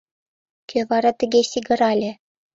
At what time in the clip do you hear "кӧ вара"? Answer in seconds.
0.69-1.11